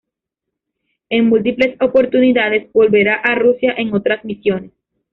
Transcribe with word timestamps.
En 1.09 1.29
múltiples 1.29 1.79
oportunidades 1.79 2.73
volverá 2.73 3.17
a 3.23 3.35
Rusia 3.35 3.75
en 3.77 3.93
otras 3.93 4.25
misiones. 4.25 4.71